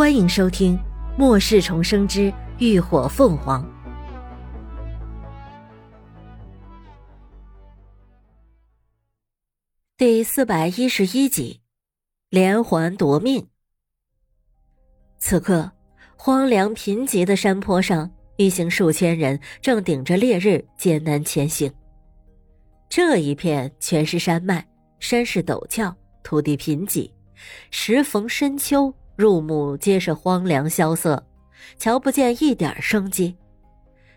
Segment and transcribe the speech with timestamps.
[0.00, 0.78] 欢迎收听
[1.18, 3.62] 《末世重生之浴火凤凰》
[9.98, 11.60] 第四百一十一集，
[12.30, 13.46] 连环夺命。
[15.18, 15.70] 此刻，
[16.16, 21.70] 荒凉贫瘠的山坡上，一行数千人正顶着烈日艰难前行。
[22.88, 24.66] 这一片全是山脉，
[24.98, 27.12] 山势陡峭，土地贫瘠，
[27.70, 28.90] 时逢深秋。
[29.20, 31.22] 入目皆是荒凉萧瑟，
[31.76, 33.36] 瞧不见一点生机，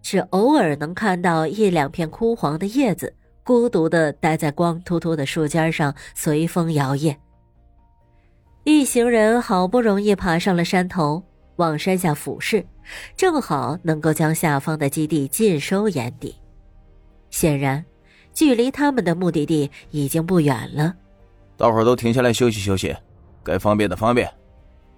[0.00, 3.12] 只偶尔能看到一两片枯黄的叶子，
[3.42, 7.16] 孤独的待在光秃秃的树尖上，随风摇曳。
[8.62, 11.20] 一行人好不容易爬上了山头，
[11.56, 12.64] 往山下俯视，
[13.16, 16.36] 正好能够将下方的基地尽收眼底。
[17.30, 17.84] 显然，
[18.32, 20.94] 距离他们的目的地已经不远了。
[21.56, 22.94] 大伙儿都停下来休息休息，
[23.42, 24.32] 该方便的方便。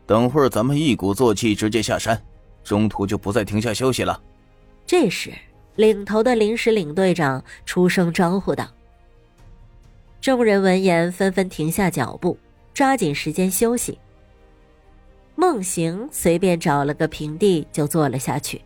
[0.06, 2.22] 等会儿咱们一鼓作气直接下山，
[2.62, 4.22] 中途就不再停下休息了。
[4.86, 5.32] 这时，
[5.74, 8.68] 领头的临时领队长出声招呼道
[10.22, 12.38] ：“众人闻言纷纷停下脚步，
[12.72, 13.98] 抓紧时间休息。”
[15.34, 18.62] 梦行随便找了个平地就坐了下去，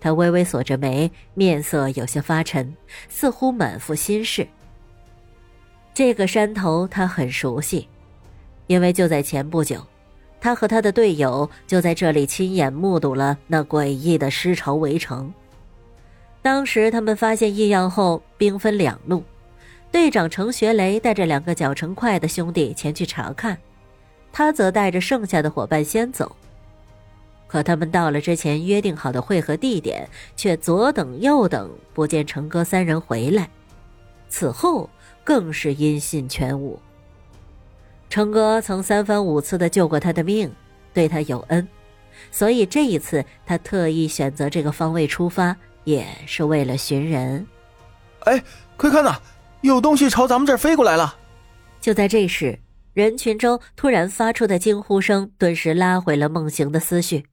[0.00, 2.74] 他微微锁着眉，面色有些发沉，
[3.08, 4.46] 似乎满腹心事。
[5.94, 7.88] 这个山头他很熟悉，
[8.66, 9.80] 因为就在前不久。
[10.44, 15.32] 他和他的队友就在这里亲眼目睹了那诡异的尸潮围城。
[16.42, 19.24] 当时他们发现异样后，兵分两路，
[19.90, 23.56] 队长程学雷带着两个脚程快的兄弟前去查看，
[24.34, 26.36] 他则带着剩下的伙伴先走。
[27.46, 30.06] 可他们到了之前约定好的汇合地点，
[30.36, 33.48] 却左等右等不见程哥三人回来，
[34.28, 34.90] 此后
[35.24, 36.78] 更是音信全无。
[38.14, 40.48] 成哥曾三番五次的救过他的命，
[40.92, 41.66] 对他有恩，
[42.30, 47.44] 所以这一次他特意选择这个方位出发，也是为了寻人。
[48.20, 48.40] 哎，
[48.76, 49.20] 快看呐，
[49.62, 51.16] 有东西朝咱们这儿飞过来了！
[51.80, 52.56] 就在这时，
[52.92, 57.24] 人群中突然发出的惊呼声，顿时拉回了梦行的思绪。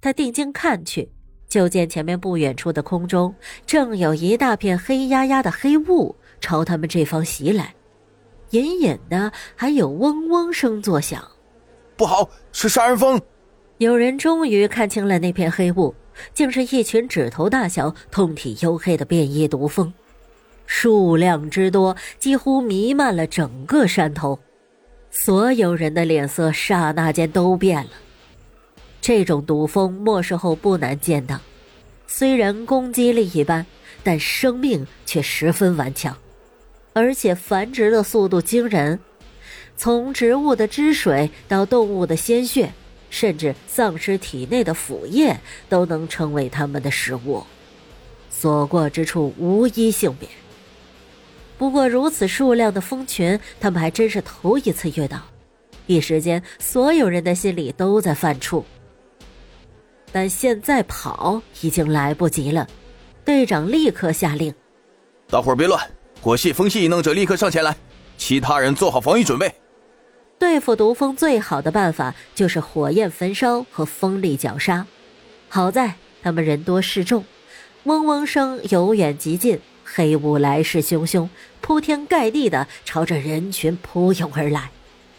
[0.00, 1.12] 他定睛看去，
[1.46, 3.32] 就见前面不远处的空中，
[3.64, 7.72] 正有一大片黑压压的黑雾朝他们这方袭来。
[8.52, 11.26] 隐隐的还有嗡嗡声作响，
[11.96, 13.18] 不好，是杀人蜂！
[13.78, 15.94] 有人终于看清了那片黑雾，
[16.34, 19.90] 竟是一群指头大小、通体黝黑的变异毒蜂，
[20.66, 24.38] 数量之多，几乎弥漫了整个山头。
[25.10, 27.90] 所有人的脸色刹那间都变了。
[29.00, 31.40] 这种毒蜂末世后不难见到，
[32.06, 33.64] 虽然攻击力一般，
[34.04, 36.14] 但生命却十分顽强。
[36.92, 39.00] 而且繁殖的速度惊人，
[39.76, 42.72] 从植物的汁水到动物的鲜血，
[43.08, 45.38] 甚至丧尸体内的腐液，
[45.68, 47.42] 都能成为它们的食物。
[48.30, 50.30] 所过之处无一幸免。
[51.56, 55.20] 不过如此数量的蜂群，他们还真是头一次遇到。
[55.86, 58.64] 一时间，所有人的心里都在犯怵。
[60.10, 62.68] 但现在跑已经来不及了，
[63.24, 64.52] 队长立刻下令
[65.28, 65.80] ：“大伙儿别乱。”
[66.22, 67.76] 火系、风系异能者立刻上前来，
[68.16, 69.52] 其他人做好防御准备。
[70.38, 74.86] 对付毒蜂最好的办法就是火焰焚烧和风力绞杀。
[75.48, 77.24] 好在他们人多势众，
[77.84, 81.28] 嗡嗡声由远及近，黑雾来势汹汹，
[81.60, 84.70] 铺天盖地的朝着人群扑涌而来。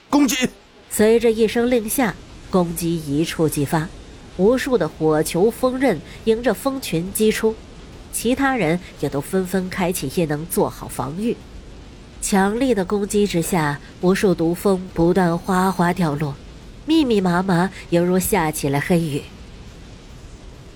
[0.09, 0.47] 攻击！
[0.90, 2.16] 随着一声令下，
[2.50, 3.90] 攻击一触即发，
[4.38, 7.53] 无数的火球、风刃迎着蜂群击出。
[8.13, 11.35] 其他人也都纷纷开启异能，做好防御。
[12.22, 16.35] 强力的攻击之下，无数毒蜂不断哗哗掉落，
[16.85, 19.24] 密密麻麻，犹如下起了黑雨。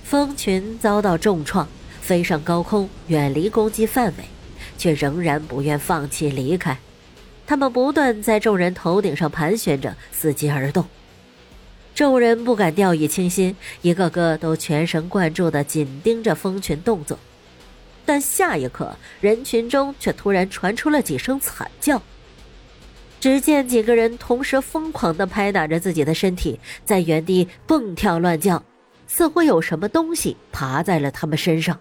[0.03, 1.68] 蜂群遭到重创，
[2.02, 4.25] 飞上高空，远离攻击范围，
[4.78, 6.78] 却仍然不愿放弃离开。
[7.46, 10.86] 他们不断在众人头顶上盘旋着，伺机而动。
[11.95, 17.18] 众人不敢掉以轻心，一个个都全神贯注地紧盯着蜂群动作。
[18.07, 22.01] 但下一刻，人群中却突然传出了几声惨叫。
[23.19, 28.63] 只见几个人同时疯狂地拍打着自己的身体，在原地蹦跳乱叫，
[29.07, 31.77] 似乎有什么东西爬在了他们身上。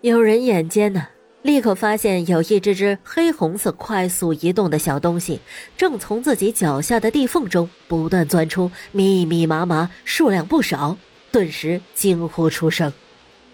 [0.00, 1.08] 有人眼尖呢。
[1.42, 5.40] 立刻发现有一只只黑红色快速移动的小东西，
[5.76, 10.96] 正从自己脚下的地缝中不断钻出，密密麻麻，数量不少。
[11.32, 12.92] 顿时惊呼出声：“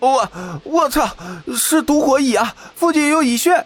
[0.00, 1.16] 我我操，
[1.56, 2.54] 是毒火蚁啊！
[2.74, 3.64] 附近有蚁穴。”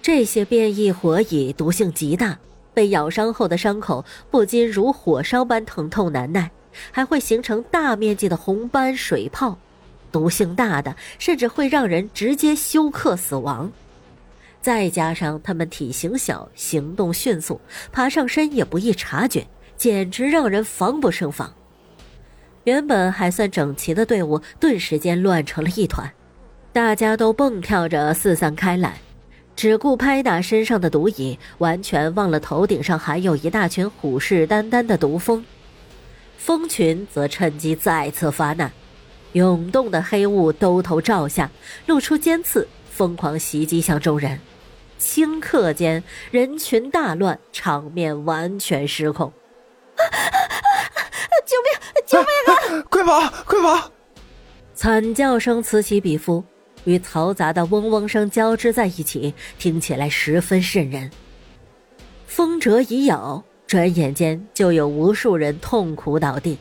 [0.00, 2.38] 这些变异火蚁毒性极大，
[2.72, 6.50] 被咬伤后的伤口不禁如火烧般疼痛难耐，
[6.90, 9.58] 还会形成大面积的红斑水泡，
[10.10, 13.70] 毒性大的甚至会让人直接休克死亡。
[14.62, 17.60] 再加上它们体型小，行动迅速，
[17.92, 21.52] 爬上身也不易察觉，简直让人防不胜防。
[22.68, 26.12] 原本还算整齐的队伍，顿时间乱成了一团，
[26.70, 28.98] 大家都蹦跳着四散开来，
[29.56, 35.42] 只顾拍打身上的毒蚁，完全忘了头顶上还有一大群虎视眈眈的毒蜂。
[36.36, 38.70] 蜂群则趁机再次发难，
[39.32, 41.50] 涌动的黑雾兜头照下，
[41.86, 44.38] 露出尖刺，疯狂袭击向众人。
[45.00, 49.32] 顷刻间，人群大乱，场面完全失控。
[52.20, 52.82] 啊！
[52.90, 53.20] 快跑！
[53.44, 53.90] 快跑！
[54.74, 56.44] 惨叫声此起彼伏，
[56.84, 61.10] 与嘈杂的嗡嗡声交织在一起，听起来十分瘆人。
[62.26, 66.58] 风蛰已咬，转眼间就有无数人痛苦倒地，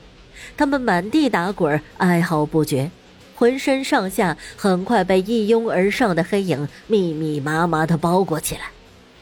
[0.58, 2.90] 他们满地打滚，哀嚎不绝，
[3.36, 8.72] 浑身上下很快被一拥而上的黑影密密麻麻的包裹起来，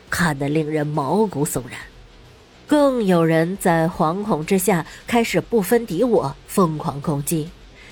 [0.09, 1.79] 看得令人毛骨悚然。
[2.67, 7.50] 更有人在惶恐之下开始不分敌我疯狂攻击，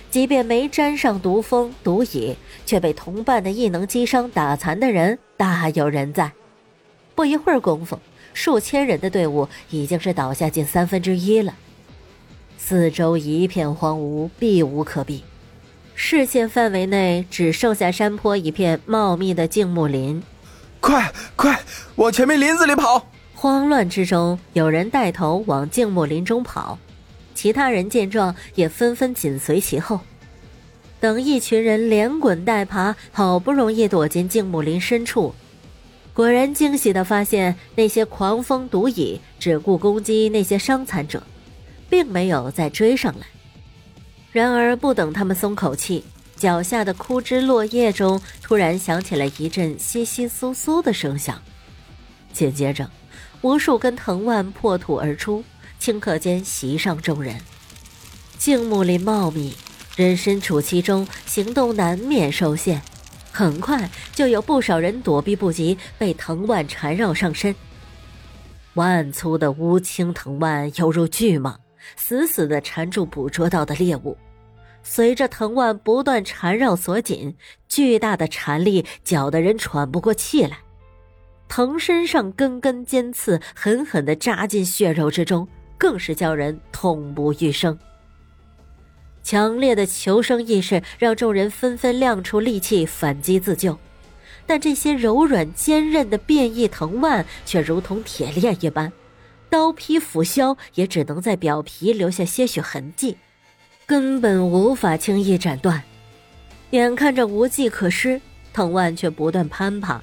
[0.10, 2.36] 即便没沾上毒蜂毒蚁，
[2.66, 6.32] 却被同伴的异能击伤打残的人大有人在。
[7.14, 8.00] 不一会儿功夫，
[8.34, 11.54] 数千人的队伍已经是倒下近三分之一了，
[12.58, 15.24] 四周一片荒芜，避无可避，
[15.94, 20.24] 视线范围内只剩下山坡一片茂密的静木林。
[20.80, 21.62] 快快
[21.96, 23.13] 往前面林子里跑！
[23.44, 26.80] 慌乱之中，有人带头往静木林中跑，
[27.36, 30.00] 其他人见状也纷纷紧随其后。
[31.02, 35.36] 等一群人连滚带爬，好不容易躲进静木林深处，
[36.14, 41.22] 果然惊喜的发现，那些狂风毒蚁只顾攻击那些伤残者，
[41.90, 43.28] 并没有再追上来。
[44.32, 46.06] 然而，不等他们松口气，
[46.38, 51.42] 脚下的枯枝落叶中突然响起了一阵窸窸窣窣的声响，
[52.32, 52.90] 紧接着。
[53.44, 55.44] 无数根藤蔓破土而出，
[55.78, 57.38] 顷刻间袭上众人。
[58.38, 59.54] 静木林茂密，
[59.98, 62.82] 人身处其中，行动难免受限。
[63.34, 67.54] 很快就有不少人躲避不及，被藤蔓缠绕上身。
[68.76, 71.58] 万粗的乌青藤蔓犹如巨蟒，
[71.98, 74.18] 死死地缠住捕捉到的猎物。
[74.84, 77.36] 随着藤蔓不断缠绕锁紧，
[77.68, 80.60] 巨大的缠力搅得人喘不过气来。
[81.56, 85.48] 藤身上根根尖刺狠狠地扎进血肉之中，
[85.78, 87.78] 更是叫人痛不欲生。
[89.22, 93.78] 强烈的求生意识让众人纷纷亮出利器反击自救，
[94.48, 98.92] 但这些柔软坚韧的变异藤蔓却如同铁链一般，
[99.48, 103.16] 刀劈斧削也只能在表皮留下些许痕迹，
[103.86, 105.84] 根本无法轻易斩断。
[106.72, 108.20] 眼看着无计可施，
[108.52, 110.02] 藤蔓却不断攀爬。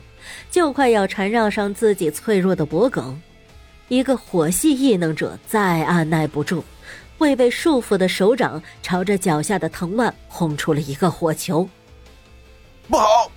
[0.50, 3.20] 就快要缠绕上自己脆弱的脖颈，
[3.88, 6.62] 一个火系异能者再按耐不住，
[7.18, 11.68] 未被束缚的手掌朝着脚下的藤蔓轰出了一个火球。
[12.88, 13.30] 不好！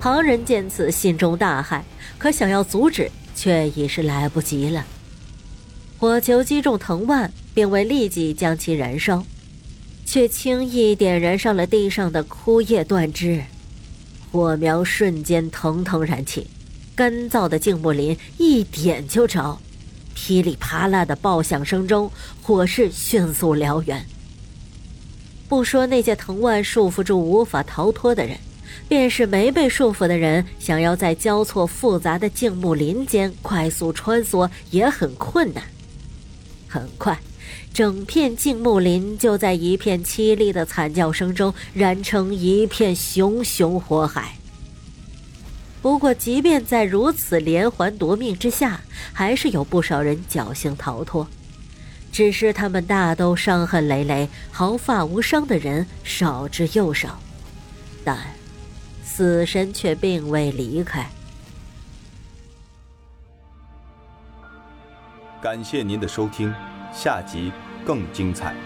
[0.00, 1.80] 旁人见此心中大骇，
[2.18, 4.84] 可想要阻止却已是来不及了。
[5.98, 9.24] 火球击中藤蔓，并未立即将其燃烧，
[10.04, 13.42] 却轻易点燃上了地上的枯叶断枝。
[14.30, 16.46] 火苗瞬间腾腾燃起，
[16.94, 19.58] 干燥的静木林一点就着，
[20.14, 22.10] 噼里啪啦的爆响声中，
[22.42, 24.04] 火势迅速燎原。
[25.48, 28.36] 不说那些藤蔓束缚住无法逃脱的人，
[28.88, 35.62] 便是没被束缚的人，想要在交错复杂的静木林间快速穿梭也很困难。
[36.66, 37.16] 很快，
[37.76, 44.38] 整片静木林就在一片凄厉的惨叫声中燃成一片熊熊火海。
[45.82, 48.80] 不过，即便在如此连环夺命之下，
[49.12, 51.28] 还是有不少人侥幸逃脱。
[52.10, 57.20] 只是他们大都伤痕累累，毫发无伤的人少之又少，
[58.02, 58.16] 但
[59.04, 61.06] 死神却并未离开。
[65.42, 66.50] 感谢您的收听，
[66.90, 67.52] 下集
[67.86, 68.65] 更精彩。